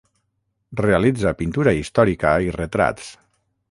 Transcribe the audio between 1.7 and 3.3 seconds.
històrica i retrats.